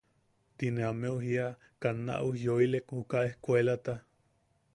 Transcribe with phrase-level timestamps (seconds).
[0.61, 1.45] Ti ne ameu jiia
[1.81, 3.93] –Kaa na ujyooilek juka ejkuelata.